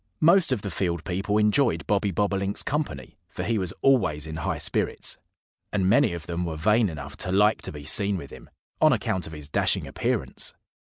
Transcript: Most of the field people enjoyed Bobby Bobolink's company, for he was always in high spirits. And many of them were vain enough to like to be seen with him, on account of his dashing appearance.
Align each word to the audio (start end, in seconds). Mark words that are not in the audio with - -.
Most 0.19 0.51
of 0.51 0.63
the 0.63 0.71
field 0.71 1.03
people 1.03 1.37
enjoyed 1.37 1.85
Bobby 1.85 2.09
Bobolink's 2.09 2.63
company, 2.63 3.19
for 3.29 3.43
he 3.43 3.59
was 3.59 3.71
always 3.83 4.25
in 4.25 4.37
high 4.37 4.57
spirits. 4.57 5.15
And 5.71 5.87
many 5.87 6.13
of 6.13 6.25
them 6.25 6.43
were 6.43 6.57
vain 6.57 6.89
enough 6.89 7.15
to 7.17 7.31
like 7.31 7.61
to 7.61 7.71
be 7.71 7.85
seen 7.85 8.17
with 8.17 8.31
him, 8.31 8.49
on 8.81 8.93
account 8.93 9.27
of 9.27 9.33
his 9.33 9.47
dashing 9.47 9.85
appearance. 9.85 10.55